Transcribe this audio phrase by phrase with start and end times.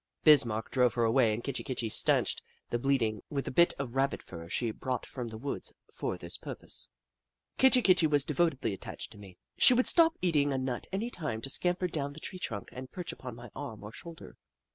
[0.23, 4.23] Bismarck drove her away and Kitchi Kitchi stanched the bleeding with a bit of Rabbit
[4.23, 6.89] fur she brought from the woods for the purpose.
[7.59, 9.37] Kitchi Kitchi was devotedly attached to me.
[9.59, 12.69] She would stop eating a nut any time to scam per down the tree trunk
[12.71, 14.37] and perch upon my arm or shoulder.